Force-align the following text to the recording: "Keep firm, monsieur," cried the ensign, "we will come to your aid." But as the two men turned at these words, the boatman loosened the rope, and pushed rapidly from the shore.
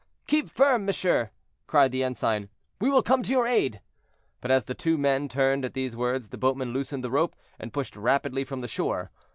"Keep 0.25 0.49
firm, 0.49 0.83
monsieur," 0.85 1.29
cried 1.67 1.91
the 1.91 2.03
ensign, 2.03 2.49
"we 2.79 2.89
will 2.89 3.03
come 3.03 3.21
to 3.21 3.31
your 3.31 3.45
aid." 3.45 3.81
But 4.41 4.49
as 4.49 4.63
the 4.63 4.73
two 4.73 4.97
men 4.97 5.29
turned 5.29 5.63
at 5.63 5.75
these 5.75 5.95
words, 5.95 6.29
the 6.29 6.39
boatman 6.39 6.73
loosened 6.73 7.03
the 7.03 7.11
rope, 7.11 7.35
and 7.59 7.71
pushed 7.71 7.95
rapidly 7.95 8.43
from 8.43 8.61
the 8.61 8.67
shore. 8.67 9.11